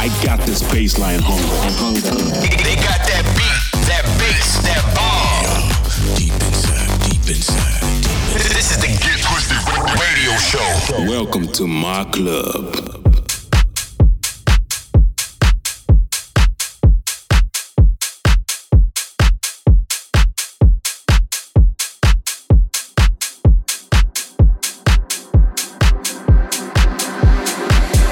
[0.00, 1.66] I got this baseline hunger.
[1.66, 2.22] And hunger.
[2.38, 6.16] Nigga, they got that beat, that bass, that bomb.
[6.16, 7.82] Deep inside, deep inside.
[8.34, 9.58] This is the Get Twisted
[9.98, 11.10] Radio Show.
[11.10, 13.07] Welcome to my club.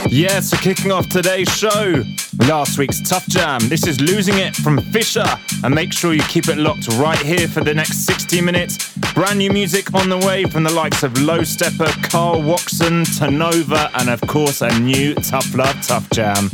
[0.08, 2.04] Yeah, so kicking off today's show,
[2.46, 3.60] last week's Tough Jam.
[3.68, 5.26] This is Losing It from Fisher.
[5.64, 8.96] And make sure you keep it locked right here for the next 60 minutes.
[9.14, 13.90] Brand new music on the way from the likes of Low Steppa, Carl Watson, Tanova,
[13.94, 16.50] and of course a new Tough Love Tough Jam.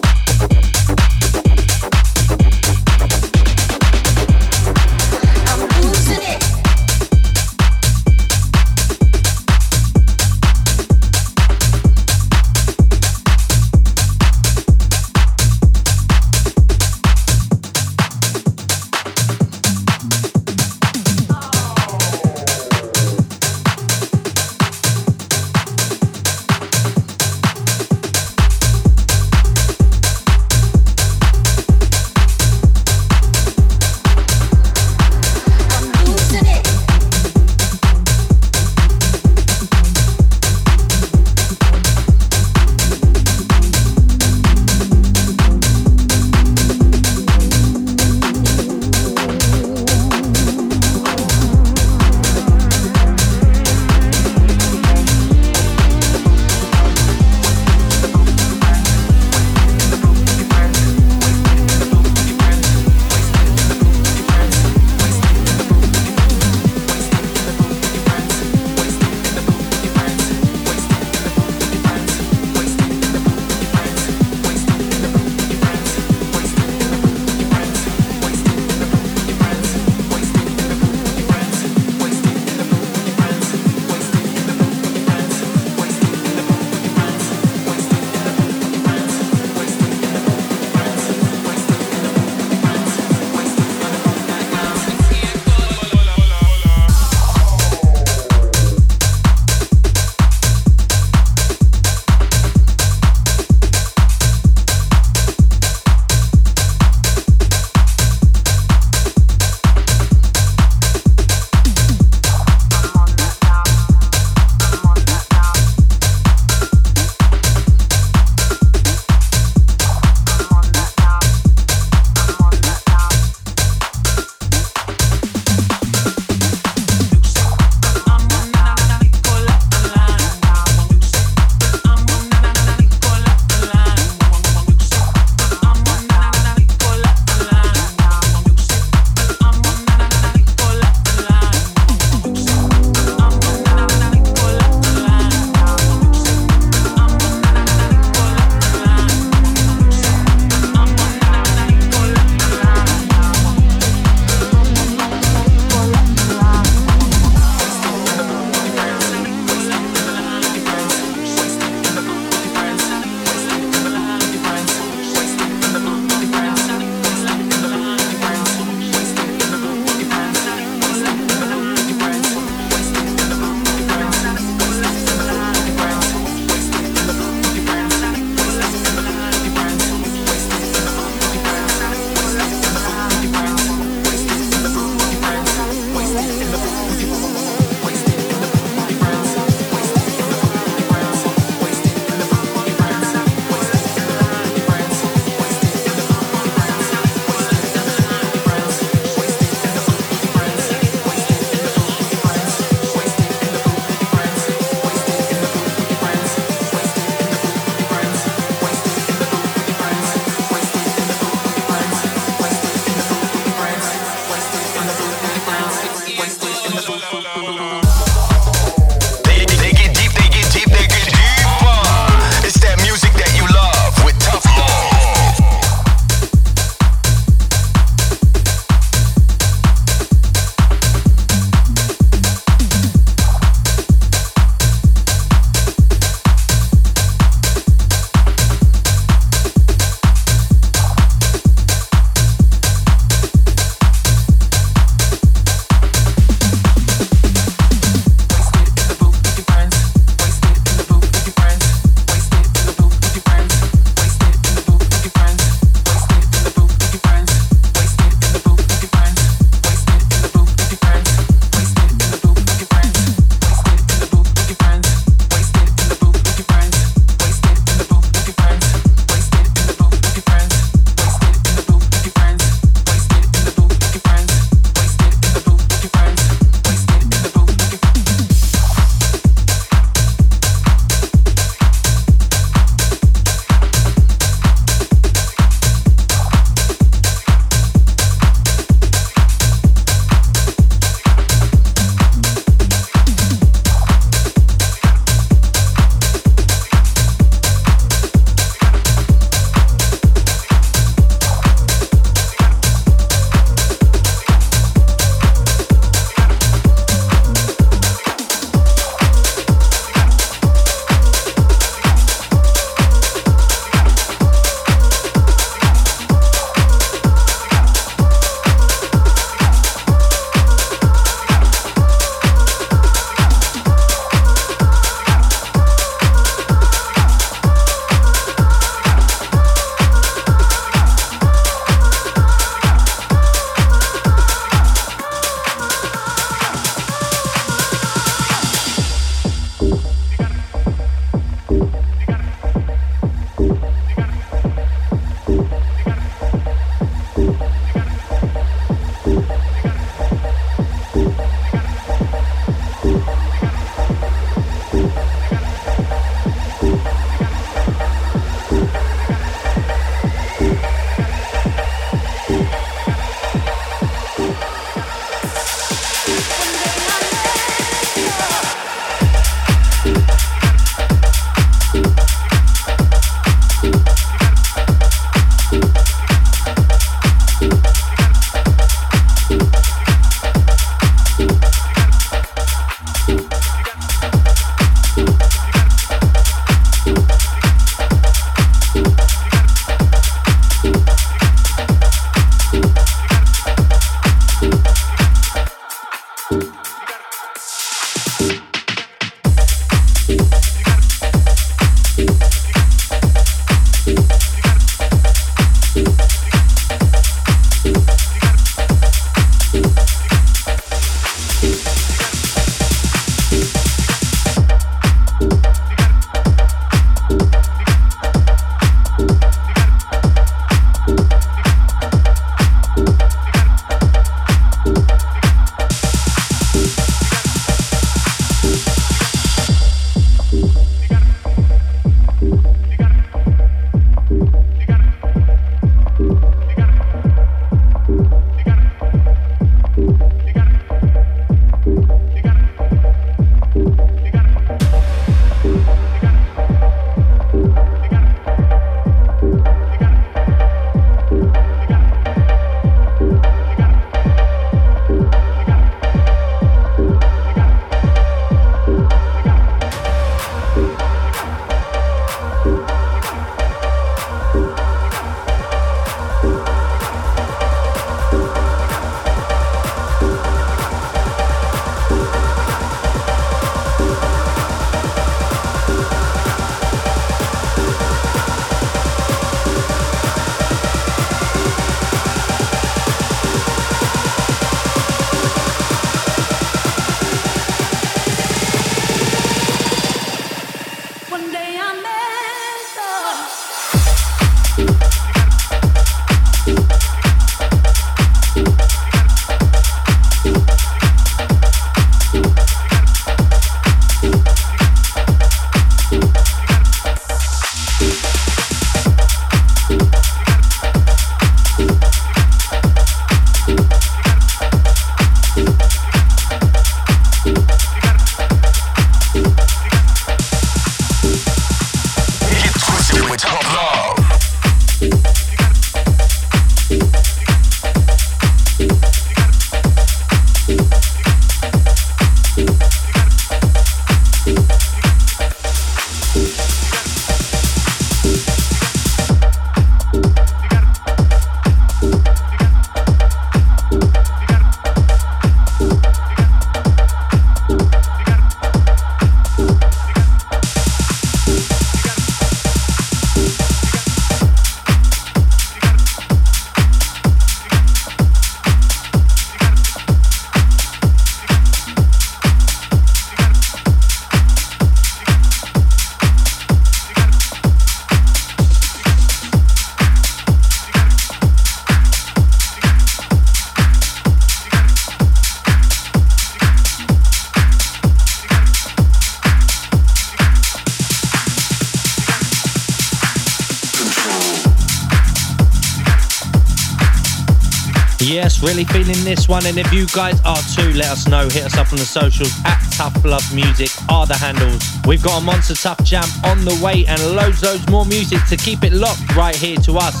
[588.42, 589.46] Really feeling this one.
[589.46, 591.28] And if you guys are too, let us know.
[591.28, 594.62] Hit us up on the socials at Tough Love Music are the handles.
[594.86, 598.36] We've got a Monster Tough Jam on the way and loads, loads more music to
[598.36, 600.00] keep it locked right here to us.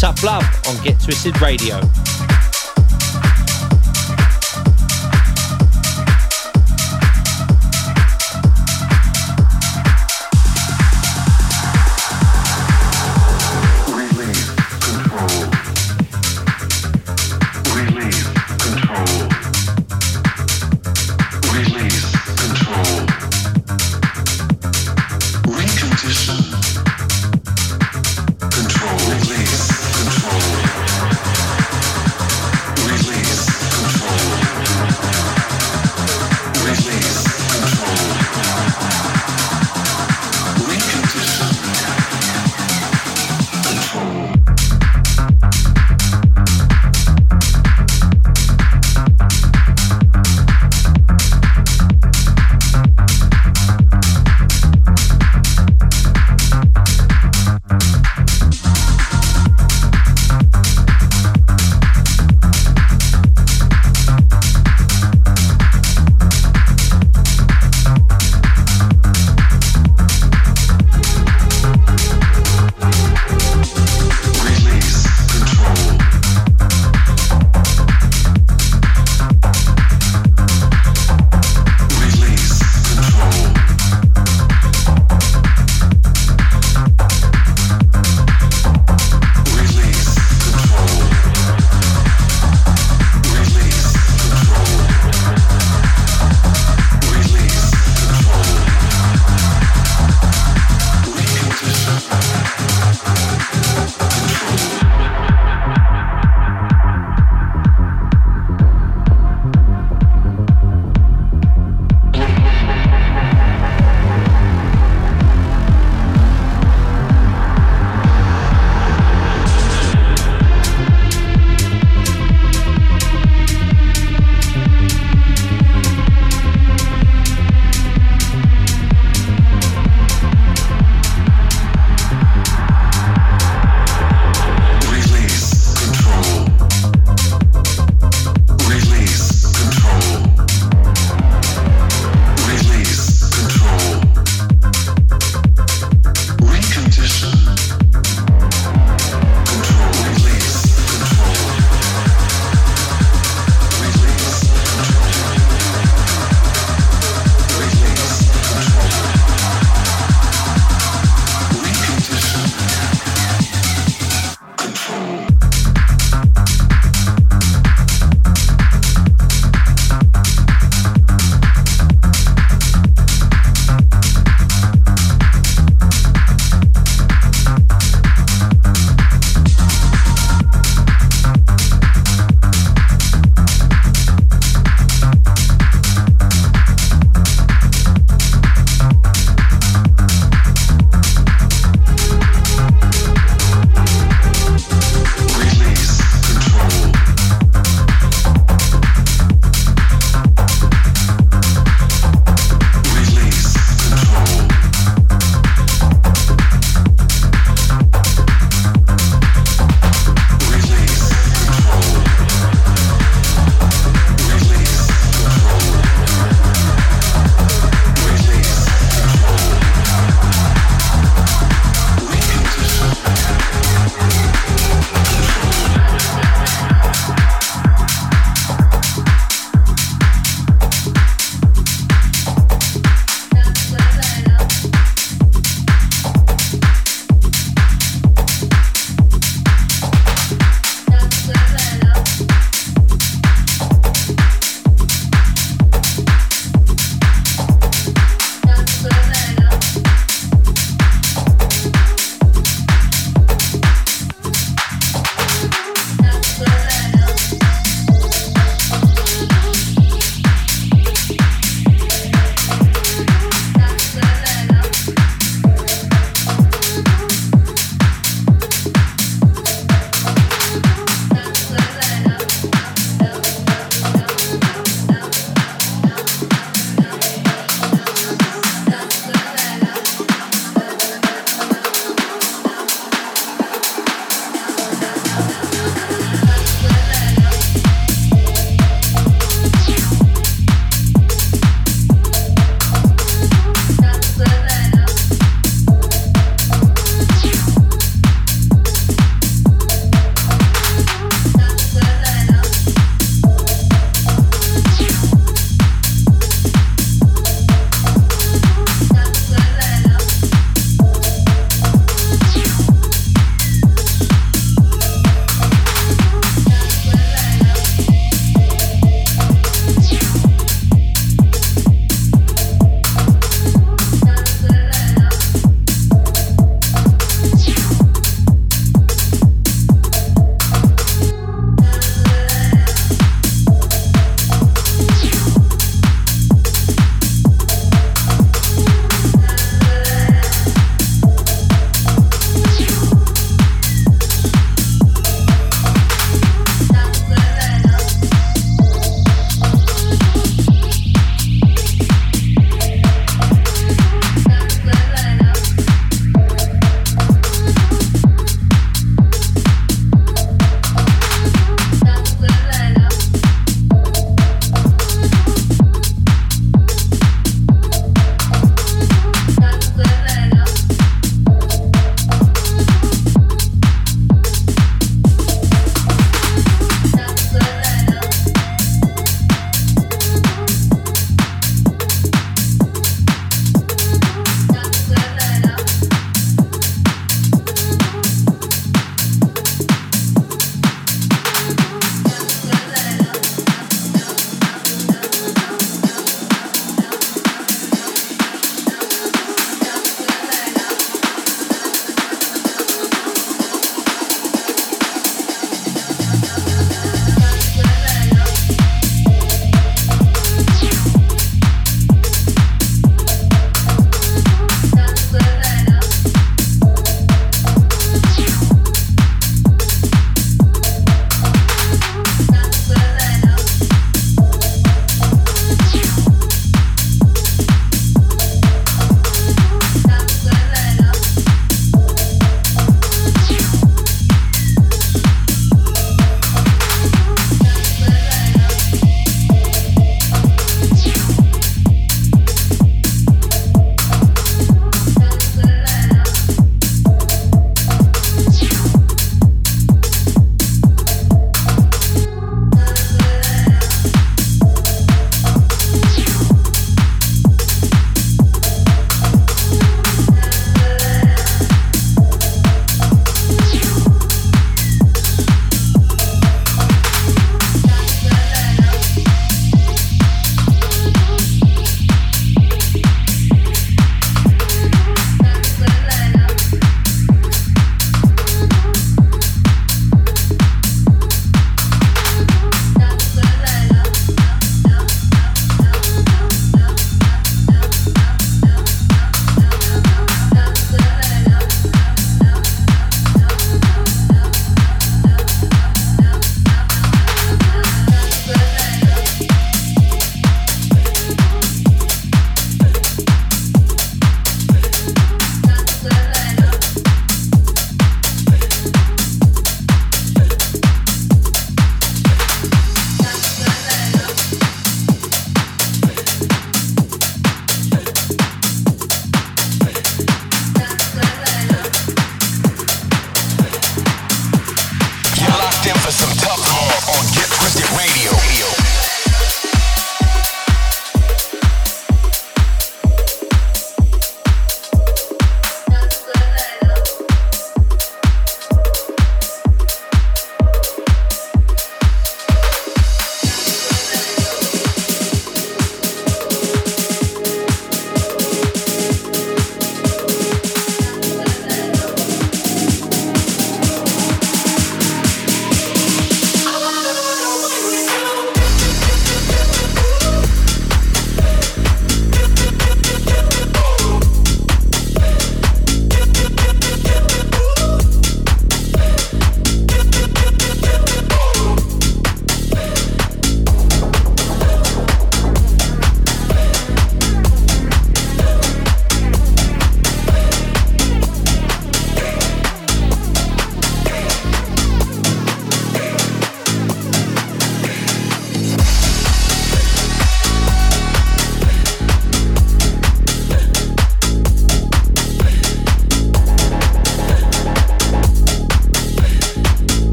[0.00, 1.80] Tough Love on Get Twisted Radio.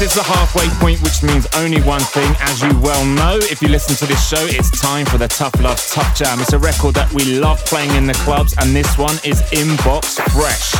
[0.00, 2.34] Is the halfway point, which means only one thing.
[2.40, 5.54] As you well know, if you listen to this show, it's time for the Tough
[5.60, 6.40] Love Tough Jam.
[6.40, 10.16] It's a record that we love playing in the clubs, and this one is Inbox
[10.32, 10.72] Fresh.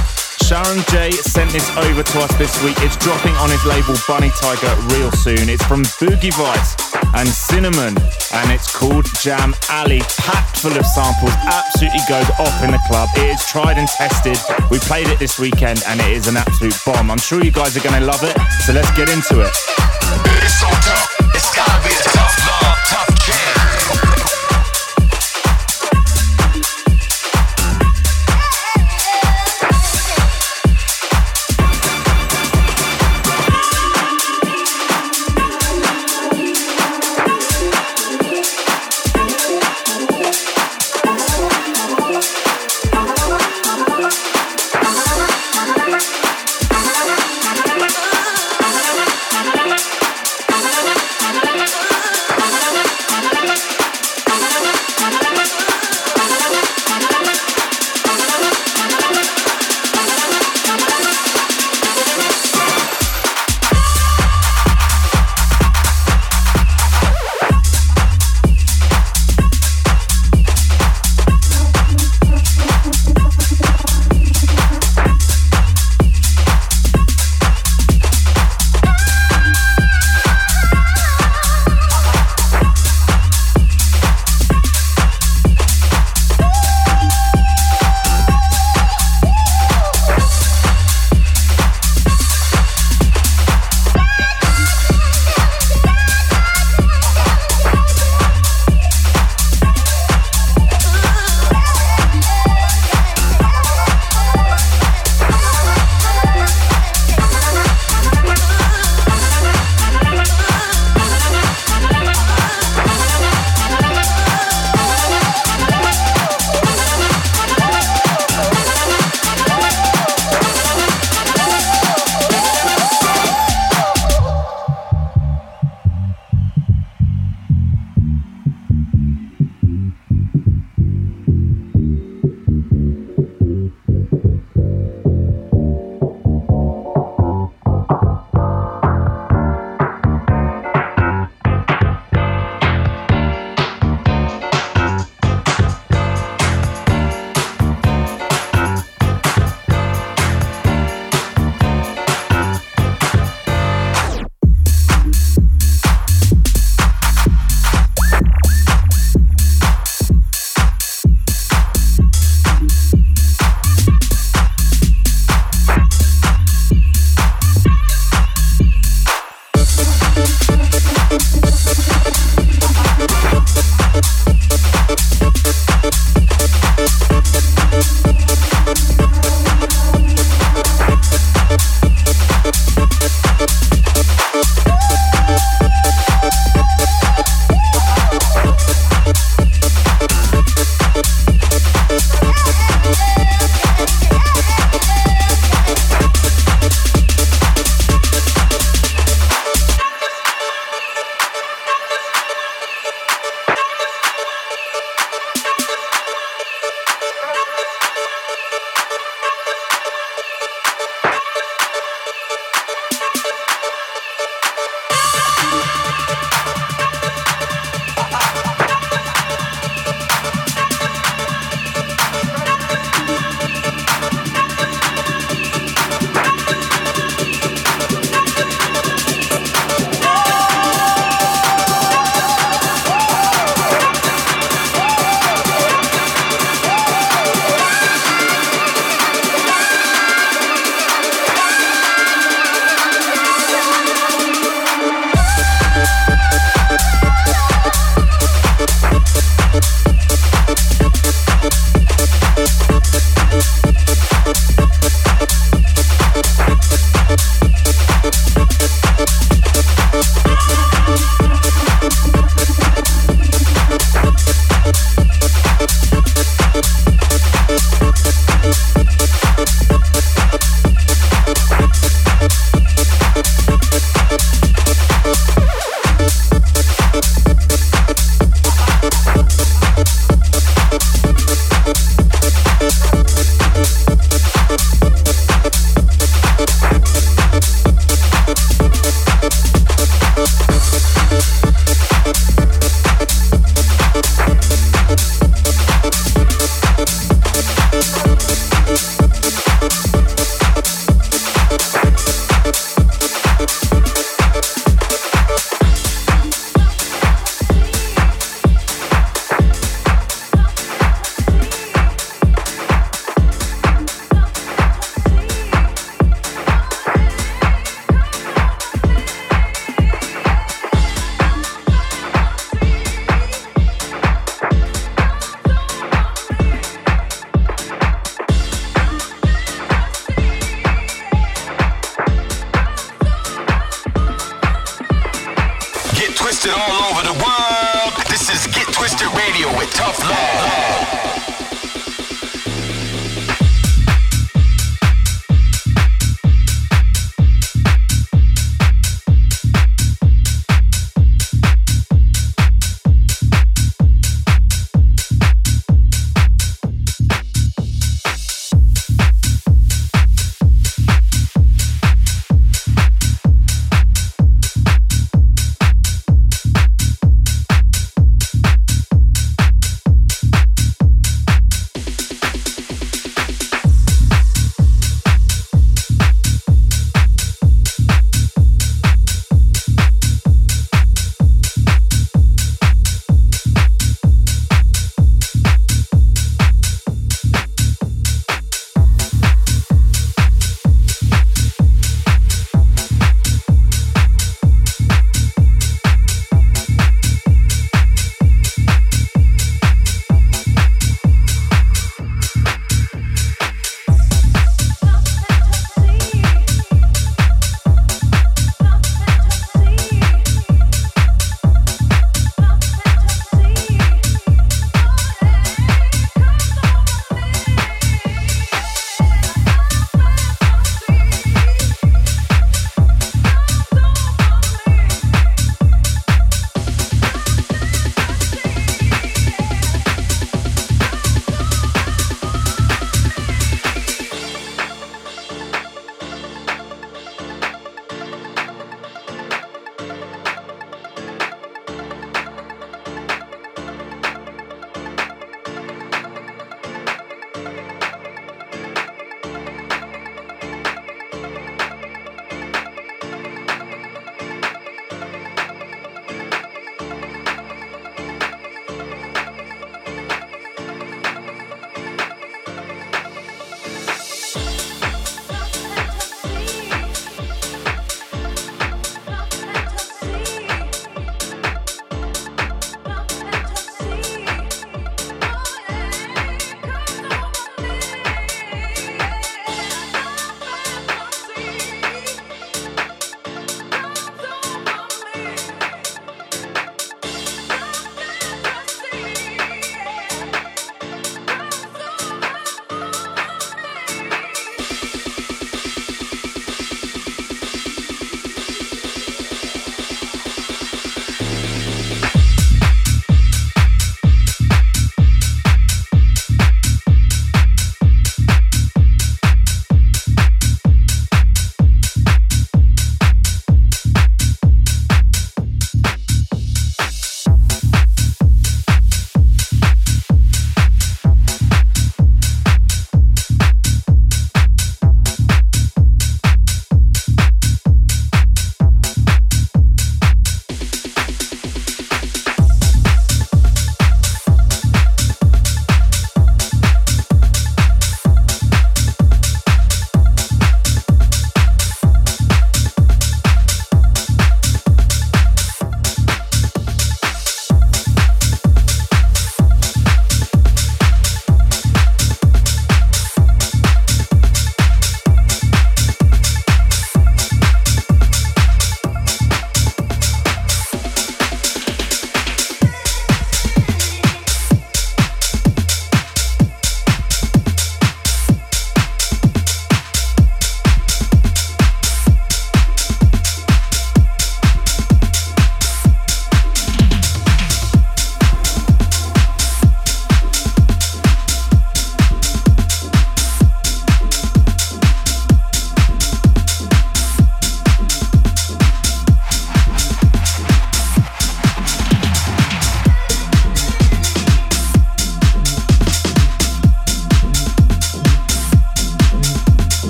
[0.48, 2.76] Sharam Jey sent this over to us this week.
[2.80, 5.50] It's dropping on his label Bunny Tiger real soon.
[5.50, 7.96] It's from Boogie Vice and Cinnamon,
[8.32, 10.00] and it's called Jam Alley.
[10.18, 13.08] Packed full of samples, absolutely goes off in the club.
[13.16, 14.38] It is tried and tested.
[14.70, 17.10] We played it this weekend, and it is an absolute bomb.
[17.10, 19.54] I'm sure you guys are going to love it, so let's get into it.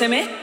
[0.00, 0.39] semestre.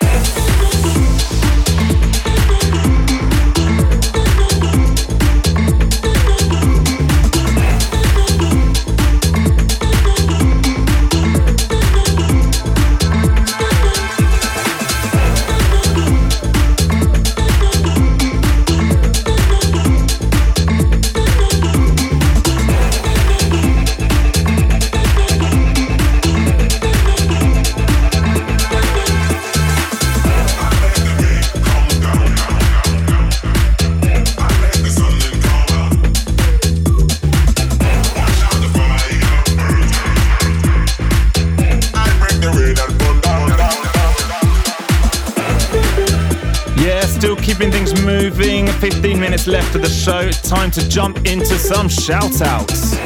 [49.47, 50.29] Left of the show.
[50.29, 52.97] Time to jump into some shout outs.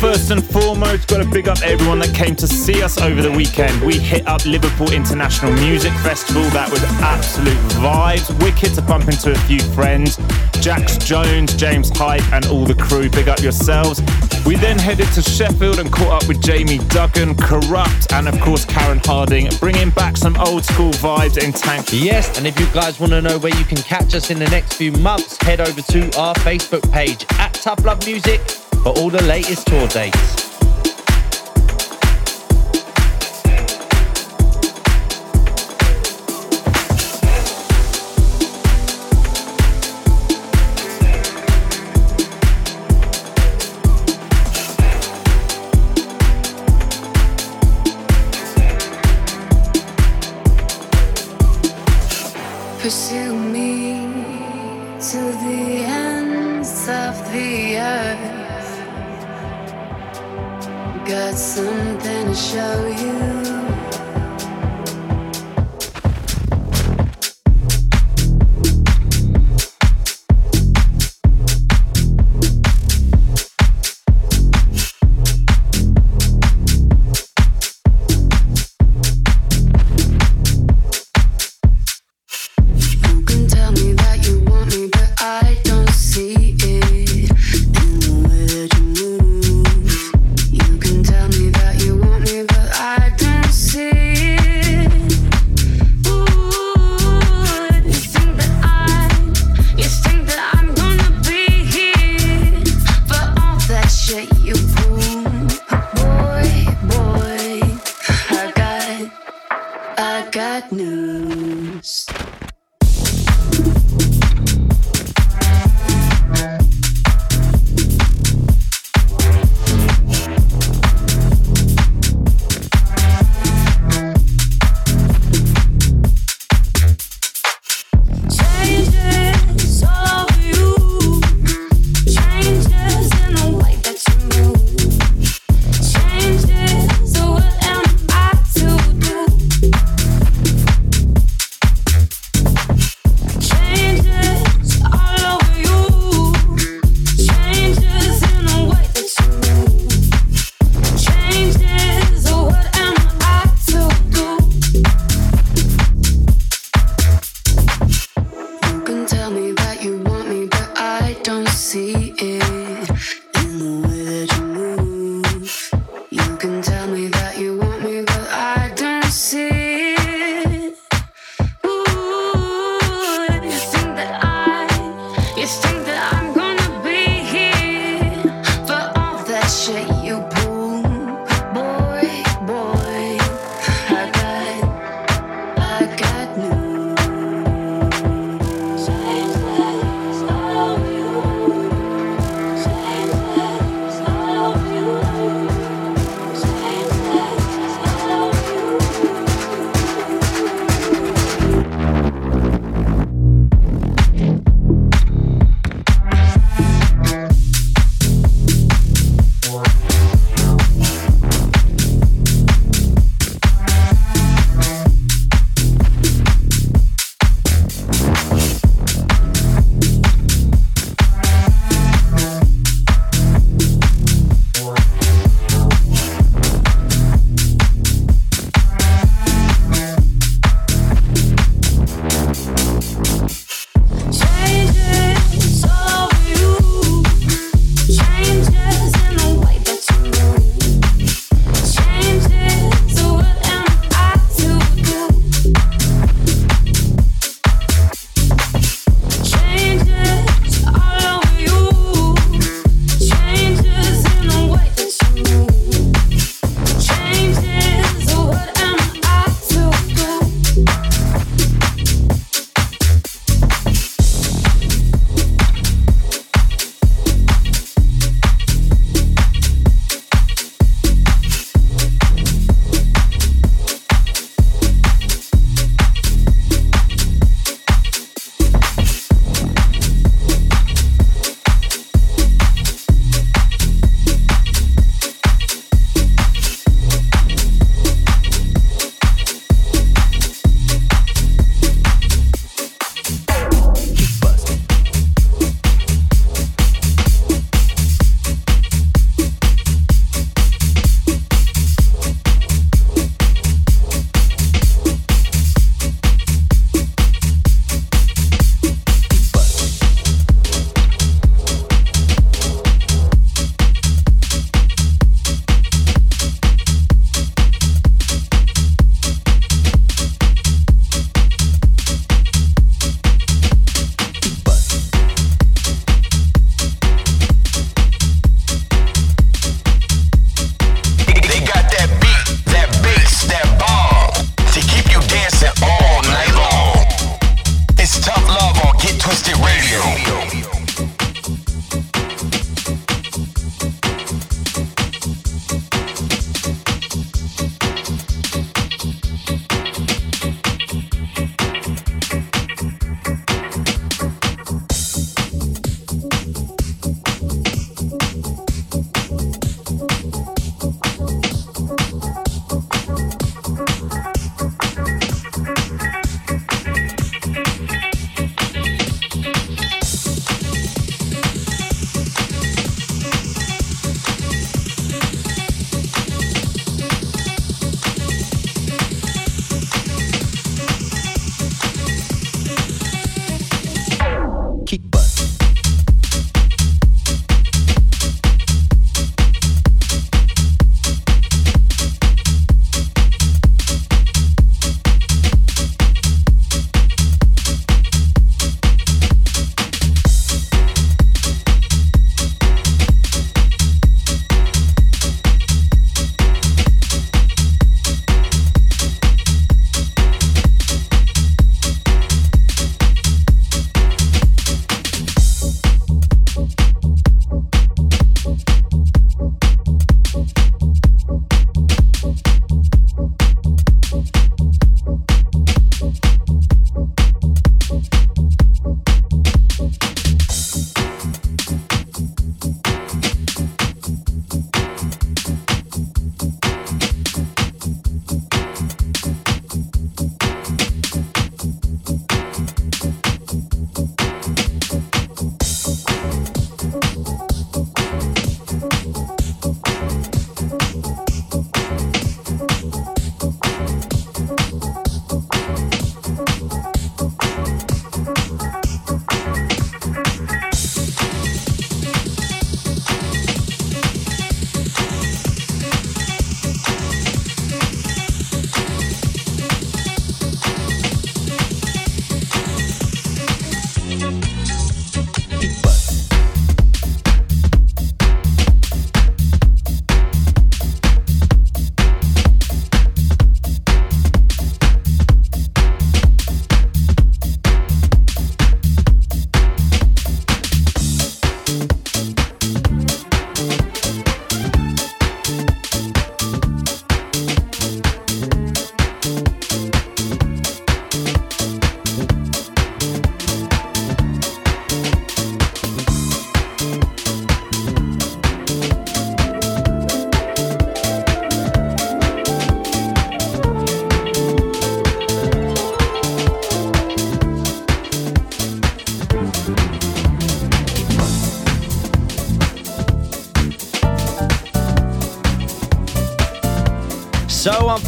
[0.00, 3.30] First and foremost, got to big up everyone that came to see us over the
[3.30, 3.80] weekend.
[3.82, 6.42] We hit up Liverpool International Music Festival.
[6.50, 8.30] That was absolute vibes.
[8.42, 10.16] Wicked to bump into a few friends.
[10.60, 13.10] Jax Jones, James Hype, and all the crew.
[13.10, 14.00] Big up yourselves.
[14.48, 18.64] We then headed to Sheffield and caught up with Jamie Duggan, Corrupt, and of course
[18.64, 21.88] Karen Harding, bringing back some old school vibes in Tank.
[21.92, 24.48] Yes, and if you guys want to know where you can catch us in the
[24.48, 28.40] next few months, head over to our Facebook page at Tough Love Music
[28.82, 30.47] for all the latest tour dates.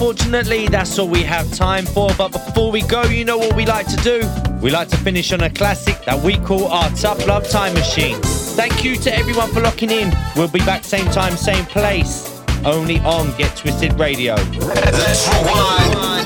[0.00, 2.08] unfortunately, that's all we have time for.
[2.16, 4.22] But before we go, you know what we like to do?
[4.62, 8.16] We like to finish on a classic that we call our Tough Love Time Machine.
[8.22, 10.10] Thank you to everyone for locking in.
[10.36, 14.36] We'll be back same time, same place, only on Get Twisted Radio.
[14.36, 16.19] Let's rewind.